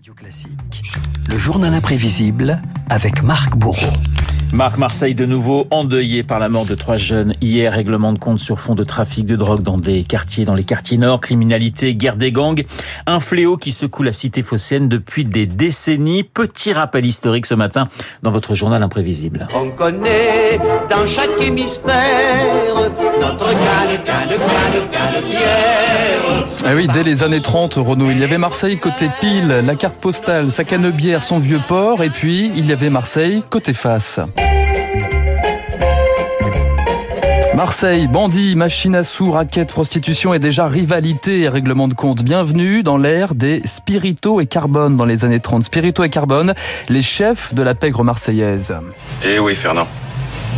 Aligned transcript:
Radio 0.00 0.14
Classique. 0.14 0.48
Le 1.28 1.36
journal 1.36 1.74
imprévisible 1.74 2.62
avec 2.88 3.22
Marc 3.22 3.54
Bourreau. 3.58 3.92
Marc 4.50 4.78
Marseille 4.78 5.14
de 5.14 5.26
nouveau 5.26 5.66
endeuillé 5.70 6.22
par 6.22 6.38
la 6.38 6.48
mort 6.48 6.64
de 6.64 6.74
trois 6.74 6.96
jeunes 6.96 7.34
hier. 7.42 7.70
Règlement 7.70 8.14
de 8.14 8.18
compte 8.18 8.40
sur 8.40 8.60
fond 8.60 8.74
de 8.74 8.82
trafic 8.82 9.26
de 9.26 9.36
drogue 9.36 9.62
dans 9.62 9.76
des 9.76 10.02
quartiers, 10.04 10.46
dans 10.46 10.54
les 10.54 10.64
quartiers 10.64 10.96
nord, 10.96 11.20
criminalité, 11.20 11.94
guerre 11.94 12.16
des 12.16 12.32
gangs. 12.32 12.64
Un 13.06 13.20
fléau 13.20 13.58
qui 13.58 13.72
secoue 13.72 14.02
la 14.02 14.12
cité 14.12 14.42
phocéenne 14.42 14.88
depuis 14.88 15.24
des 15.24 15.44
décennies. 15.44 16.24
Petit 16.24 16.72
rappel 16.72 17.04
historique 17.04 17.44
ce 17.44 17.54
matin 17.54 17.86
dans 18.22 18.30
votre 18.30 18.54
journal 18.54 18.82
imprévisible. 18.82 19.48
On 19.54 19.70
connaît 19.72 20.58
dans 20.88 21.06
chaque 21.06 21.42
hémisphère 21.42 22.79
notre 23.30 23.52
canne, 23.52 24.04
canne, 24.04 24.28
canne, 24.28 24.90
canne, 24.90 25.24
pierre. 25.24 26.46
Ah 26.64 26.74
oui, 26.74 26.88
dès 26.92 27.02
les 27.02 27.22
années 27.22 27.40
30, 27.40 27.74
Renaud, 27.74 28.10
il 28.10 28.18
y 28.18 28.24
avait 28.24 28.38
Marseille 28.38 28.78
côté 28.78 29.08
pile, 29.20 29.62
la 29.64 29.74
carte 29.74 29.96
postale, 29.96 30.50
sa 30.50 30.64
cannebière, 30.64 31.22
son 31.22 31.38
vieux 31.38 31.60
port, 31.66 32.02
et 32.02 32.10
puis 32.10 32.50
il 32.54 32.66
y 32.66 32.72
avait 32.72 32.90
Marseille 32.90 33.42
côté 33.48 33.72
face. 33.72 34.20
Marseille, 37.56 38.08
bandits, 38.08 38.56
machine 38.56 38.94
à 38.94 39.04
sous, 39.04 39.32
raquettes, 39.32 39.72
prostitution 39.72 40.32
et 40.32 40.38
déjà 40.38 40.66
rivalité 40.66 41.40
et 41.40 41.48
règlement 41.48 41.88
de 41.88 41.94
compte. 41.94 42.22
Bienvenue 42.22 42.82
dans 42.82 42.96
l'ère 42.96 43.34
des 43.34 43.60
Spirito 43.66 44.40
et 44.40 44.46
Carbone 44.46 44.96
dans 44.96 45.04
les 45.04 45.24
années 45.24 45.40
30. 45.40 45.64
Spirito 45.64 46.02
et 46.02 46.08
Carbone, 46.08 46.54
les 46.88 47.02
chefs 47.02 47.52
de 47.54 47.62
la 47.62 47.74
pègre 47.74 48.02
marseillaise. 48.02 48.74
Eh 49.24 49.38
oui, 49.38 49.54
Fernand. 49.54 49.86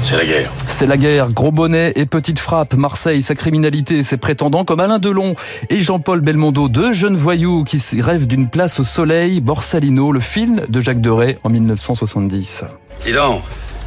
C'est 0.05 0.17
la 0.17 0.27
guerre. 0.27 0.51
C'est 0.67 0.87
la 0.87 0.97
guerre, 0.97 1.31
gros 1.31 1.53
bonnet 1.53 1.93
et 1.95 2.07
petite 2.07 2.41
frappe. 2.41 2.75
Marseille, 2.75 3.23
sa 3.23 3.37
criminalité 3.37 3.99
et 3.99 4.03
ses 4.03 4.17
prétendants 4.17 4.65
comme 4.65 4.81
Alain 4.81 4.99
Delon 4.99 5.37
et 5.71 5.79
Jean-Paul 5.79 6.21
Belmondo, 6.21 6.69
deux 6.69 6.93
jeunes 6.93 7.17
voyous 7.17 7.63
qui 7.63 7.81
rêvent 8.01 8.27
d'une 8.27 8.49
place 8.49 8.81
au 8.81 8.85
soleil. 8.85 9.41
Borsalino, 9.41 10.11
le 10.11 10.19
film 10.19 10.63
de 10.69 10.81
Jacques 10.81 11.01
Deray 11.01 11.39
en 11.45 11.51
1970. 11.51 12.65
Dis 13.05 13.13
donc, 13.13 13.43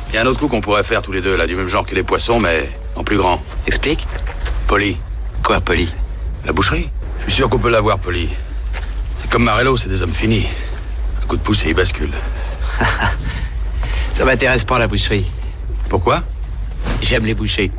il 0.09 0.16
y 0.16 0.17
a 0.17 0.22
un 0.22 0.25
autre 0.25 0.40
coup 0.40 0.48
qu'on 0.48 0.62
pourrait 0.62 0.86
faire 0.86 1.02
tous 1.02 1.12
les 1.12 1.22
deux, 1.22 1.36
là, 1.36 1.48
du 1.48 1.56
même 1.56 1.67
genre 1.67 1.86
que 1.86 1.95
les 1.95 2.03
poissons, 2.03 2.40
mais 2.40 2.70
en 2.95 3.03
plus 3.03 3.18
grand. 3.18 3.42
Explique. 3.68 4.08
Poli. 4.68 4.97
Quoi, 5.44 5.59
Poli? 5.59 5.94
La 6.45 6.53
boucherie. 6.53 6.90
Je 7.20 7.23
suis 7.25 7.34
sûr 7.34 7.50
qu'on 7.50 7.59
peut 7.59 7.70
l'avoir, 7.70 8.00
Poli. 8.00 8.30
C'est 9.22 9.30
comme 9.30 9.44
Marello, 9.44 9.75
c'est 9.75 9.90
des 9.90 10.02
hommes 10.02 10.14
finis. 10.14 10.47
Un 11.23 11.28
coup 11.28 11.36
de 11.36 11.42
pouce 11.42 11.66
et 11.66 11.70
ils 11.70 11.75
basculent. 11.75 12.16
Ça 14.16 14.23
m'intéresse 14.23 14.64
pas, 14.64 14.80
la 14.80 14.88
boucherie. 14.88 15.30
Pourquoi 15.89 16.22
J'aime 17.02 17.25
les 17.25 17.33
bouchers. 17.33 17.72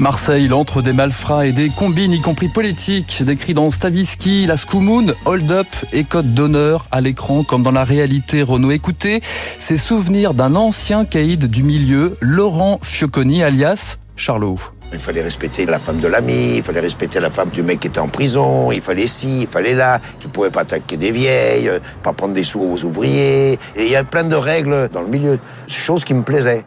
Marseille, 0.00 0.48
l'antre 0.48 0.80
des 0.80 0.94
malfrats 0.94 1.46
et 1.46 1.52
des 1.52 1.68
combines, 1.68 2.12
y 2.12 2.22
compris 2.22 2.48
politiques, 2.48 3.22
décrits 3.22 3.52
dans 3.52 3.70
Stavisky, 3.70 4.46
la 4.46 4.56
Scoumoun, 4.56 5.14
Hold 5.26 5.52
Up 5.52 5.66
et 5.92 6.04
Code 6.04 6.32
d'honneur 6.32 6.86
à 6.90 7.02
l'écran, 7.02 7.44
comme 7.44 7.62
dans 7.62 7.70
la 7.70 7.84
réalité. 7.84 8.42
Renaud, 8.42 8.70
écoutez 8.70 9.20
ces 9.58 9.76
souvenirs 9.76 10.32
d'un 10.32 10.54
ancien 10.54 11.04
caïd 11.04 11.46
du 11.46 11.62
milieu, 11.62 12.16
Laurent 12.22 12.80
Fioconi, 12.82 13.42
alias 13.42 13.98
Charlot. 14.16 14.58
Il 14.92 14.98
fallait 14.98 15.22
respecter 15.22 15.66
la 15.66 15.78
femme 15.78 16.00
de 16.00 16.08
l'ami, 16.08 16.56
il 16.56 16.62
fallait 16.62 16.80
respecter 16.80 17.20
la 17.20 17.30
femme 17.30 17.50
du 17.50 17.62
mec 17.62 17.80
qui 17.80 17.88
était 17.88 18.00
en 18.00 18.08
prison, 18.08 18.72
il 18.72 18.80
fallait 18.80 19.06
ci, 19.06 19.42
il 19.42 19.46
fallait 19.46 19.74
là, 19.74 20.00
tu 20.18 20.28
pouvais 20.28 20.50
pas 20.50 20.62
attaquer 20.62 20.96
des 20.96 21.12
vieilles, 21.12 21.68
euh, 21.68 21.78
pas 22.02 22.12
prendre 22.12 22.34
des 22.34 22.44
sous 22.44 22.60
aux 22.60 22.84
ouvriers. 22.84 23.52
Et 23.76 23.84
il 23.84 23.90
y 23.90 23.96
a 23.96 24.04
plein 24.04 24.24
de 24.24 24.36
règles 24.36 24.88
dans 24.88 25.02
le 25.02 25.08
milieu, 25.08 25.38
chose 25.68 26.04
qui 26.04 26.14
me 26.14 26.22
plaisait. 26.22 26.64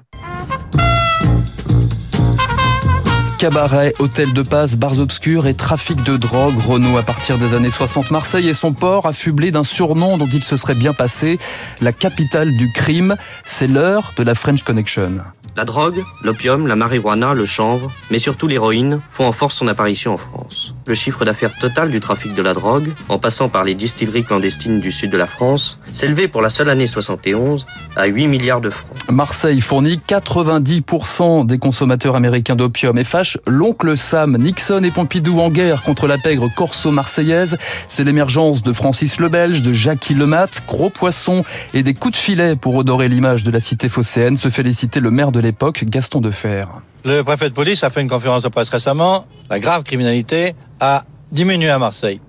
Cabaret, 3.44 3.94
hôtel 4.00 4.32
de 4.32 4.42
passe, 4.42 4.78
bars 4.78 5.00
obscurs 5.00 5.48
et 5.48 5.54
trafic 5.54 6.02
de 6.02 6.16
drogue. 6.16 6.58
Renault, 6.58 6.96
à 6.96 7.04
partir 7.04 7.38
des 7.38 7.54
années 7.54 7.70
60, 7.70 8.10
Marseille 8.10 8.48
et 8.48 8.54
son 8.54 8.72
port 8.72 9.06
affublé 9.06 9.52
d'un 9.52 9.66
surnom 9.66 10.18
dont 10.18 10.30
il 10.32 10.46
se 10.46 10.56
serait 10.56 10.76
bien 10.76 10.94
passé, 10.94 11.40
la 11.82 11.92
capitale 11.92 12.56
du 12.56 12.72
crime. 12.72 13.18
C'est 13.44 13.68
l'heure 13.68 14.14
de 14.16 14.24
la 14.24 14.34
French 14.34 14.64
Connection. 14.64 15.18
La 15.56 15.66
drogue, 15.66 16.03
l'opium, 16.24 16.66
la 16.66 16.76
marijuana, 16.76 17.36
le 17.36 17.46
chanvre, 17.46 17.92
mais 18.09 18.18
surtout 18.18 18.48
l'héroïne, 18.48 19.02
font 19.12 19.28
en 19.28 19.32
force 19.32 19.56
son 19.56 19.68
apparition 19.68 20.14
en 20.14 20.18
France. 20.18 20.74
Le 20.88 20.96
chiffre 20.96 21.26
d'affaires 21.26 21.53
total 21.53 21.92
du 21.92 22.00
trafic 22.00 22.34
de 22.34 22.42
la 22.42 22.56
drogue, 22.56 22.92
en 23.08 23.20
passant 23.20 23.50
par 23.50 23.64
les 23.64 23.76
distilleries 23.76 24.24
clandestines 24.24 24.80
du 24.80 24.92
sud 24.92 25.12
de 25.12 25.18
la 25.18 25.28
France, 25.28 25.80
s'élevait 25.92 26.28
pour 26.28 26.42
la 26.42 26.50
seule 26.50 26.70
année 26.70 26.88
71 26.88 27.68
à 27.96 28.06
8 28.06 28.28
milliards 28.28 28.62
de 28.62 28.72
francs. 28.72 28.98
Marseille 29.12 29.62
fournit 29.62 30.02
90% 30.08 31.46
des 31.46 31.59
consommateurs 31.59 32.16
américains 32.16 32.56
d'opium 32.56 32.98
et 32.98 33.03
fâche 33.03 33.33
l'oncle 33.48 33.98
Sam, 33.98 34.38
Nixon 34.38 34.84
et 34.84 34.92
Pompidou 34.92 35.40
en 35.40 35.50
guerre 35.50 35.84
contre 35.84 36.08
la 36.08 36.18
pègre 36.18 36.50
corso-marseillaise. 36.56 37.58
C'est 37.90 38.04
l'émergence 38.04 38.64
de 38.64 38.74
Francis 38.74 39.20
le 39.20 39.30
Belge, 39.30 39.62
de 39.62 39.74
Jackie 39.74 40.14
Lemat, 40.14 40.50
gros 40.68 40.90
poisson 40.90 41.44
et 41.74 41.84
des 41.84 41.94
coups 41.94 42.14
de 42.14 42.18
filet 42.18 42.56
pour 42.56 42.76
redorer 42.76 43.10
l'image 43.10 43.44
de 43.44 43.52
la 43.52 43.60
cité 43.60 43.90
phocéenne, 43.90 44.38
se 44.38 44.50
féliciter 44.50 45.00
le 45.00 45.12
maire 45.12 45.32
de 45.32 45.40
l'époque, 45.40 45.84
Gaston 45.86 46.22
Defer. 46.22 46.66
Le 47.06 47.22
préfet 47.22 47.50
de 47.50 47.54
police 47.54 47.84
a 47.84 47.90
fait 47.90 48.02
une 48.02 48.10
conférence 48.10 48.44
de 48.44 48.50
presse 48.50 48.70
récemment. 48.70 49.26
La 49.50 49.60
grave 49.60 49.84
criminalité 49.84 50.56
a 50.80 51.04
diminué 51.32 51.70
à 51.70 51.80
Marseille. 51.80 52.22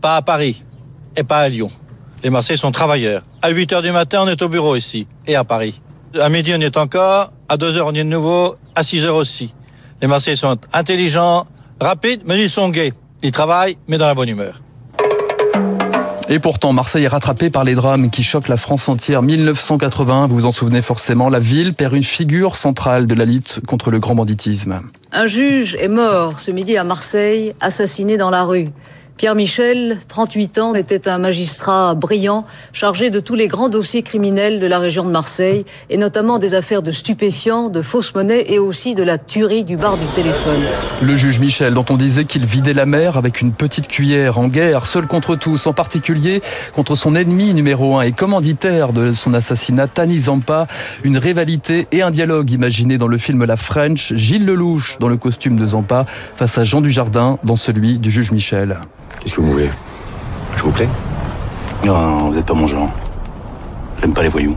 Pas 0.00 0.16
à 0.16 0.22
Paris 0.22 0.64
et 1.16 1.24
pas 1.24 1.40
à 1.40 1.48
Lyon. 1.48 1.70
Les 2.22 2.30
Marseillais 2.30 2.56
sont 2.56 2.70
travailleurs. 2.70 3.22
À 3.42 3.50
8 3.50 3.72
h 3.72 3.82
du 3.82 3.92
matin, 3.92 4.22
on 4.22 4.28
est 4.28 4.40
au 4.42 4.48
bureau 4.48 4.76
ici 4.76 5.06
et 5.26 5.34
à 5.34 5.44
Paris. 5.44 5.80
À 6.20 6.28
midi, 6.28 6.52
on 6.54 6.60
y 6.60 6.64
est 6.64 6.76
encore. 6.76 7.32
À 7.48 7.56
2 7.56 7.78
h 7.78 7.82
on 7.82 7.92
y 7.92 8.00
est 8.00 8.04
de 8.04 8.08
nouveau. 8.08 8.56
À 8.74 8.82
6 8.82 9.04
h 9.04 9.08
aussi. 9.08 9.54
Les 10.02 10.08
Marseillais 10.08 10.36
sont 10.36 10.56
intelligents, 10.72 11.46
rapides, 11.78 12.22
mais 12.24 12.42
ils 12.42 12.50
sont 12.50 12.70
gays. 12.70 12.92
Ils 13.22 13.32
travaillent, 13.32 13.76
mais 13.86 13.98
dans 13.98 14.06
la 14.06 14.14
bonne 14.14 14.28
humeur. 14.28 14.60
Et 16.30 16.38
pourtant, 16.38 16.72
Marseille 16.72 17.04
est 17.04 17.08
rattrapée 17.08 17.50
par 17.50 17.64
les 17.64 17.74
drames 17.74 18.08
qui 18.08 18.22
choquent 18.22 18.48
la 18.48 18.56
France 18.56 18.88
entière. 18.88 19.20
1981, 19.20 20.28
vous 20.28 20.36
vous 20.36 20.46
en 20.46 20.52
souvenez 20.52 20.80
forcément, 20.80 21.28
la 21.28 21.40
ville 21.40 21.74
perd 21.74 21.92
une 21.94 22.04
figure 22.04 22.54
centrale 22.54 23.08
de 23.08 23.14
la 23.14 23.24
lutte 23.24 23.60
contre 23.66 23.90
le 23.90 23.98
grand 23.98 24.14
banditisme. 24.14 24.80
Un 25.12 25.26
juge 25.26 25.74
est 25.74 25.88
mort 25.88 26.38
ce 26.38 26.52
midi 26.52 26.76
à 26.76 26.84
Marseille, 26.84 27.52
assassiné 27.60 28.16
dans 28.16 28.30
la 28.30 28.44
rue. 28.44 28.68
Pierre 29.20 29.34
Michel, 29.34 29.98
38 30.08 30.58
ans, 30.60 30.74
était 30.74 31.06
un 31.06 31.18
magistrat 31.18 31.94
brillant, 31.94 32.46
chargé 32.72 33.10
de 33.10 33.20
tous 33.20 33.34
les 33.34 33.48
grands 33.48 33.68
dossiers 33.68 34.02
criminels 34.02 34.60
de 34.60 34.66
la 34.66 34.78
région 34.78 35.04
de 35.04 35.10
Marseille, 35.10 35.66
et 35.90 35.98
notamment 35.98 36.38
des 36.38 36.54
affaires 36.54 36.80
de 36.80 36.90
stupéfiants, 36.90 37.68
de 37.68 37.82
fausses 37.82 38.14
monnaies 38.14 38.46
et 38.50 38.58
aussi 38.58 38.94
de 38.94 39.02
la 39.02 39.18
tuerie 39.18 39.62
du 39.62 39.76
bar 39.76 39.98
du 39.98 40.06
téléphone. 40.14 40.62
Le 41.02 41.16
juge 41.16 41.38
Michel, 41.38 41.74
dont 41.74 41.84
on 41.90 41.98
disait 41.98 42.24
qu'il 42.24 42.46
vidait 42.46 42.72
la 42.72 42.86
mer 42.86 43.18
avec 43.18 43.42
une 43.42 43.52
petite 43.52 43.88
cuillère, 43.88 44.38
en 44.38 44.48
guerre, 44.48 44.86
seul 44.86 45.06
contre 45.06 45.36
tous, 45.36 45.66
en 45.66 45.74
particulier 45.74 46.40
contre 46.72 46.94
son 46.94 47.14
ennemi 47.14 47.52
numéro 47.52 47.98
un 47.98 48.00
et 48.00 48.12
commanditaire 48.12 48.94
de 48.94 49.12
son 49.12 49.34
assassinat, 49.34 49.86
Tani 49.86 50.18
Zampa, 50.18 50.66
une 51.04 51.18
rivalité 51.18 51.88
et 51.92 52.00
un 52.00 52.10
dialogue 52.10 52.52
imaginé 52.52 52.96
dans 52.96 53.06
le 53.06 53.18
film 53.18 53.44
La 53.44 53.58
French, 53.58 54.14
Gilles 54.14 54.46
Lelouch 54.46 54.96
dans 54.98 55.08
le 55.08 55.18
costume 55.18 55.58
de 55.58 55.66
Zampa, 55.66 56.06
face 56.36 56.56
à 56.56 56.64
Jean 56.64 56.80
Dujardin 56.80 57.38
dans 57.44 57.56
celui 57.56 57.98
du 57.98 58.10
juge 58.10 58.32
Michel. 58.32 58.80
Qu'est-ce 59.18 59.34
que 59.34 59.40
vous 59.40 59.50
voulez? 59.52 59.70
Je 60.56 60.62
vous 60.62 60.70
plais? 60.70 60.88
Non, 61.84 62.28
vous 62.28 62.34
n'êtes 62.34 62.46
pas 62.46 62.54
mon 62.54 62.66
genre. 62.66 62.90
J'aime 64.00 64.12
pas 64.14 64.22
les 64.22 64.28
voyous. 64.28 64.56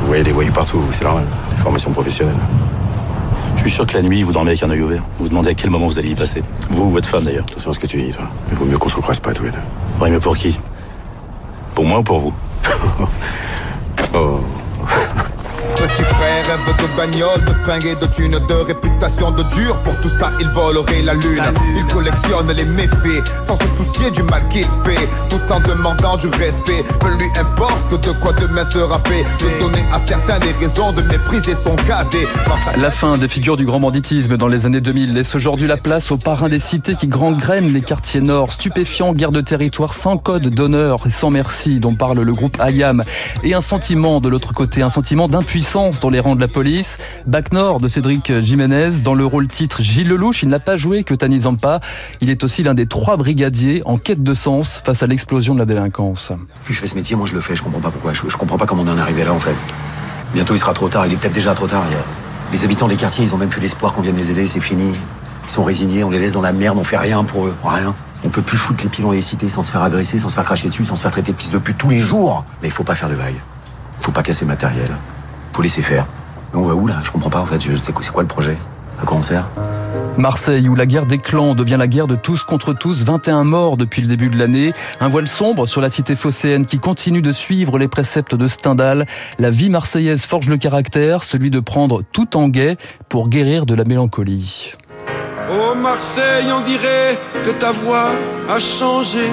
Vous 0.00 0.06
voyez 0.06 0.22
des 0.22 0.32
voyous 0.32 0.52
partout, 0.52 0.82
c'est 0.92 1.04
normal. 1.04 1.24
Des 1.50 1.56
formations 1.56 1.90
professionnelles. 1.90 2.34
Je 3.56 3.62
suis 3.62 3.70
sûr 3.70 3.86
que 3.86 3.94
la 3.94 4.02
nuit, 4.02 4.22
vous 4.22 4.32
dormez 4.32 4.50
avec 4.50 4.62
un 4.62 4.70
œil 4.70 4.82
ouvert. 4.82 5.02
Vous 5.18 5.24
vous 5.24 5.28
demandez 5.28 5.50
à 5.50 5.54
quel 5.54 5.70
moment 5.70 5.86
vous 5.86 5.98
allez 5.98 6.10
y 6.10 6.14
passer. 6.14 6.42
Vous 6.70 6.84
ou 6.84 6.90
votre 6.90 7.08
femme 7.08 7.24
d'ailleurs. 7.24 7.44
Attention 7.50 7.70
à 7.70 7.74
ce 7.74 7.78
que 7.78 7.86
tu 7.86 8.00
dis, 8.00 8.12
toi. 8.12 8.24
Il 8.50 8.56
vaut 8.56 8.64
mieux 8.64 8.78
qu'on 8.78 8.88
se 8.88 8.96
recroise 8.96 9.18
pas 9.18 9.32
tous 9.32 9.44
les 9.44 9.50
deux. 9.50 9.58
Ouais, 10.00 10.10
mais 10.10 10.20
pour 10.20 10.36
qui? 10.36 10.58
Pour 11.74 11.84
moi 11.84 11.98
ou 11.98 12.02
pour 12.02 12.18
vous? 12.20 12.32
Oh. 14.14 14.38
Rêve 16.28 16.76
de 16.76 16.96
bagnole, 16.96 17.44
de 17.46 17.54
fringues 17.64 17.86
et 17.86 17.94
de 17.94 18.06
thunes, 18.12 18.38
de 18.48 18.54
réputation 18.66 19.30
de 19.30 19.42
dur. 19.54 19.76
Pour 19.78 19.94
tout 20.00 20.10
ça, 20.10 20.30
il 20.40 20.48
volerait 20.48 21.02
la 21.02 21.14
lune. 21.14 21.42
Il 21.76 21.84
collectionne 21.86 22.52
les 22.52 22.64
méfaits 22.64 23.26
sans 23.46 23.56
se 23.56 23.64
soucier 23.76 24.10
du 24.10 24.22
mal 24.22 24.46
qu'il 24.48 24.64
fait. 24.84 25.08
Tout 25.30 25.40
en 25.50 25.60
demandant 25.60 26.16
du 26.16 26.28
respect. 26.28 26.84
Peu 27.00 27.08
lui 27.16 27.26
importe 27.38 28.04
de 28.04 28.12
quoi 28.20 28.32
demain 28.34 28.68
sera 28.70 28.98
fait. 29.00 29.24
De 29.42 29.58
donner 29.58 29.82
à 29.92 29.98
certains 30.06 30.38
des 30.38 30.52
raisons 30.60 30.92
de 30.92 31.02
mépriser 31.02 31.54
son 31.64 31.76
cadet. 31.86 32.26
La 32.78 32.90
fin 32.90 33.16
des 33.16 33.28
figures 33.28 33.56
du 33.56 33.64
grand 33.64 33.80
banditisme 33.80 34.36
dans 34.36 34.48
les 34.48 34.66
années 34.66 34.80
2000 34.80 35.14
laisse 35.14 35.34
aujourd'hui 35.34 35.66
la 35.66 35.76
place 35.76 36.10
aux 36.10 36.18
parrains 36.18 36.48
des 36.48 36.58
cités 36.58 36.94
qui 36.94 37.08
gangrenent 37.08 37.72
les 37.72 37.82
quartiers 37.82 38.20
nord. 38.20 38.52
Stupéfiants, 38.52 39.14
guerre 39.14 39.32
de 39.32 39.40
territoire 39.40 39.94
sans 39.94 40.18
code 40.18 40.48
d'honneur 40.48 41.06
et 41.06 41.10
sans 41.10 41.30
merci 41.30 41.80
dont 41.80 41.94
parle 41.94 42.20
le 42.20 42.32
groupe 42.32 42.60
Ayam. 42.60 43.02
Et 43.42 43.54
un 43.54 43.60
sentiment 43.60 44.20
de 44.20 44.28
l'autre 44.28 44.52
côté, 44.52 44.82
un 44.82 44.90
sentiment 44.90 45.28
d'impuissance 45.28 46.00
dans 46.00 46.10
les 46.10 46.17
de 46.18 46.40
la 46.40 46.48
police. 46.48 46.98
Bac 47.26 47.52
Nord 47.52 47.80
de 47.80 47.86
Cédric 47.86 48.40
Jiménez, 48.40 49.02
dans 49.04 49.14
le 49.14 49.24
rôle 49.24 49.46
titre 49.46 49.82
Gilles 49.82 50.08
Lelouch, 50.08 50.42
il 50.42 50.48
n'a 50.48 50.58
pas 50.58 50.76
joué 50.76 51.04
que 51.04 51.14
Tani 51.14 51.40
Zampa. 51.40 51.80
Il 52.20 52.28
est 52.28 52.42
aussi 52.42 52.64
l'un 52.64 52.74
des 52.74 52.86
trois 52.86 53.16
brigadiers 53.16 53.82
en 53.84 53.98
quête 53.98 54.22
de 54.22 54.34
sens 54.34 54.82
face 54.84 55.02
à 55.04 55.06
l'explosion 55.06 55.54
de 55.54 55.60
la 55.60 55.64
délinquance. 55.64 56.32
Plus 56.64 56.74
je 56.74 56.80
fais 56.80 56.88
ce 56.88 56.96
métier, 56.96 57.14
moi 57.14 57.26
je 57.26 57.34
le 57.34 57.40
fais, 57.40 57.54
je 57.54 57.62
comprends 57.62 57.80
pas 57.80 57.90
pourquoi. 57.90 58.12
Je, 58.14 58.36
comprends 58.36 58.58
pas 58.58 58.66
comment 58.66 58.82
on 58.82 58.88
en 58.88 58.98
est 58.98 59.00
arrivé 59.00 59.22
là 59.24 59.32
en 59.32 59.38
fait. 59.38 59.54
Bientôt 60.34 60.54
il 60.54 60.58
sera 60.58 60.74
trop 60.74 60.88
tard, 60.88 61.06
il 61.06 61.12
est 61.12 61.16
peut-être 61.16 61.32
déjà 61.32 61.54
trop 61.54 61.68
tard. 61.68 61.84
Les 62.52 62.64
habitants 62.64 62.88
des 62.88 62.96
quartiers, 62.96 63.24
ils 63.24 63.32
ont 63.32 63.38
même 63.38 63.48
plus 63.48 63.60
l'espoir 63.60 63.92
qu'on 63.92 64.02
vienne 64.02 64.16
les 64.16 64.30
aider, 64.32 64.46
c'est 64.48 64.60
fini. 64.60 64.92
Ils 65.44 65.50
sont 65.50 65.64
résignés, 65.64 66.02
on 66.02 66.10
les 66.10 66.18
laisse 66.18 66.32
dans 66.32 66.42
la 66.42 66.52
merde, 66.52 66.76
on 66.78 66.84
fait 66.84 66.98
rien 66.98 67.22
pour 67.22 67.46
eux, 67.46 67.54
rien. 67.64 67.94
On 68.24 68.28
peut 68.28 68.42
plus 68.42 68.58
foutre 68.58 68.82
les 68.82 68.90
pieds 68.90 69.04
dans 69.04 69.12
les 69.12 69.20
cités 69.20 69.48
sans 69.48 69.62
se 69.62 69.70
faire 69.70 69.82
agresser, 69.82 70.18
sans 70.18 70.28
se 70.28 70.34
faire 70.34 70.44
cracher 70.44 70.68
dessus, 70.68 70.84
sans 70.84 70.96
se 70.96 71.02
faire 71.02 71.12
traiter 71.12 71.32
de 71.32 71.40
fils 71.40 71.52
de 71.52 71.58
pute 71.58 71.78
tous 71.78 71.90
les 71.90 72.00
jours. 72.00 72.44
Mais 72.60 72.68
il 72.68 72.72
faut 72.72 72.82
pas 72.82 72.96
faire 72.96 73.08
de 73.08 73.14
vagues. 73.14 73.40
Faut 74.00 74.10
pas 74.10 74.24
casser 74.24 74.44
le 74.44 74.48
matériel. 74.48 74.90
Faut 75.58 75.62
laisser 75.62 75.82
faire. 75.82 76.06
Mais 76.52 76.60
on 76.60 76.62
va 76.62 76.74
où 76.76 76.86
là? 76.86 76.94
Je 77.02 77.10
comprends 77.10 77.30
pas 77.30 77.40
en 77.40 77.44
fait. 77.44 77.60
Je 77.60 77.74
sais 77.74 77.90
quoi- 77.92 78.04
c'est 78.04 78.12
quoi 78.12 78.22
le 78.22 78.28
projet? 78.28 78.56
À 79.02 79.04
quoi 79.04 79.16
on 79.18 79.24
sert? 79.24 79.44
Marseille, 80.16 80.68
où 80.68 80.76
la 80.76 80.86
guerre 80.86 81.04
des 81.04 81.18
clans 81.18 81.56
devient 81.56 81.74
la 81.76 81.88
guerre 81.88 82.06
de 82.06 82.14
tous 82.14 82.44
contre 82.44 82.74
tous, 82.74 83.04
21 83.04 83.42
morts 83.42 83.76
depuis 83.76 84.00
le 84.00 84.06
début 84.06 84.28
de 84.30 84.38
l'année, 84.38 84.72
un 85.00 85.08
voile 85.08 85.26
sombre 85.26 85.66
sur 85.66 85.80
la 85.80 85.90
cité 85.90 86.14
phocéenne 86.14 86.64
qui 86.64 86.78
continue 86.78 87.22
de 87.22 87.32
suivre 87.32 87.76
les 87.76 87.88
préceptes 87.88 88.36
de 88.36 88.46
Stendhal. 88.46 89.04
La 89.40 89.50
vie 89.50 89.68
marseillaise 89.68 90.24
forge 90.26 90.46
le 90.48 90.58
caractère, 90.58 91.24
celui 91.24 91.50
de 91.50 91.58
prendre 91.58 92.02
tout 92.12 92.36
en 92.36 92.46
guet 92.48 92.76
pour 93.08 93.28
guérir 93.28 93.66
de 93.66 93.74
la 93.74 93.82
mélancolie. 93.82 94.74
Oh 95.50 95.74
Marseille, 95.74 96.46
on 96.56 96.60
dirait 96.60 97.18
que 97.42 97.50
ta 97.50 97.72
voix 97.72 98.10
a 98.48 98.60
changé. 98.60 99.28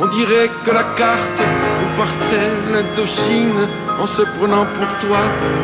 On 0.00 0.08
dirait 0.08 0.50
que 0.64 0.72
la 0.72 0.82
carte 0.82 1.42
où 2.00 2.02
partait 2.02 2.50
l'Indochine 2.72 3.68
en 3.98 4.06
se 4.06 4.22
prenant 4.22 4.66
pour 4.66 4.86
toi 5.00 5.18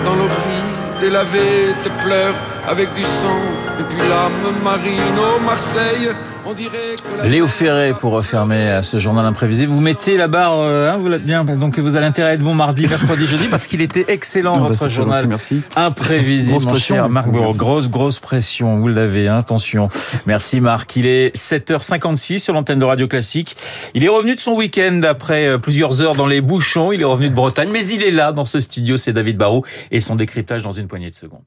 dans 0.04 0.14
l'oreille 0.14 1.00
délavé 1.00 1.74
te 1.82 1.88
pleure 2.02 2.34
avec 2.68 2.92
du 2.94 3.02
sang 3.02 3.40
et 3.78 3.82
puis 3.84 3.98
l'âme 4.08 4.62
marine. 4.64 5.14
Oh 5.16 5.40
Marseille, 5.44 6.10
on 6.44 6.52
dirait 6.52 6.96
que 6.96 7.18
la 7.18 7.28
Léo 7.28 7.46
Ferré 7.46 7.92
pour 7.92 8.12
refermer 8.12 8.56
euh, 8.56 8.82
ce 8.82 8.98
journal 8.98 9.24
imprévisible. 9.24 9.72
Vous 9.72 9.80
mettez 9.80 10.16
la 10.16 10.28
barre, 10.28 10.58
euh, 10.60 10.90
hein, 10.90 10.96
vous 10.96 11.08
l'êtes 11.08 11.24
bien, 11.24 11.44
donc 11.44 11.78
vous 11.78 11.96
allez 11.96 12.06
intérêt 12.06 12.30
à 12.30 12.34
être 12.34 12.40
bon 12.42 12.54
mardi, 12.54 12.86
mercredi, 12.86 13.26
jeudi, 13.26 13.48
parce 13.48 13.66
qu'il 13.66 13.80
était 13.82 14.06
excellent 14.08 14.54
Ah 14.56 14.60
bah, 14.60 14.68
votre 14.68 14.88
journal 14.88 15.24
gentil, 15.24 15.28
merci. 15.28 15.62
imprévisible. 15.76 16.52
Grosse 16.52 16.64
mon 16.64 16.70
pression, 16.70 16.94
cher 16.94 17.08
Marc 17.08 17.26
merci. 17.32 17.56
Grosse, 17.58 17.90
grosse 17.90 18.18
pression, 18.18 18.78
vous 18.78 18.88
l'avez, 18.88 19.28
hein, 19.28 19.38
attention. 19.38 19.88
Merci 20.26 20.60
Marc. 20.60 20.96
Il 20.96 21.06
est 21.06 21.36
7h56 21.36 22.38
sur 22.38 22.54
l'antenne 22.54 22.78
de 22.78 22.84
Radio 22.84 23.06
Classique. 23.06 23.56
Il 23.94 24.04
est 24.04 24.08
revenu 24.08 24.34
de 24.34 24.40
son 24.40 24.52
week-end 24.52 25.00
après 25.04 25.46
euh, 25.46 25.58
plusieurs 25.58 26.00
heures 26.00 26.16
dans 26.16 26.26
les 26.26 26.40
bouchons. 26.40 26.92
Il 26.92 27.00
est 27.00 27.04
revenu 27.04 27.28
de 27.28 27.34
Bretagne, 27.34 27.68
mais 27.72 27.86
il 27.86 28.02
est 28.02 28.10
là 28.10 28.32
dans 28.32 28.44
ce 28.44 28.60
studio. 28.60 28.96
C'est 28.96 29.12
David 29.12 29.36
Barrault 29.36 29.64
et 29.90 30.00
son 30.00 30.16
décryptage 30.16 30.62
dans 30.62 30.72
une 30.72 30.88
poignée 30.88 31.10
de 31.10 31.14
secondes. 31.14 31.44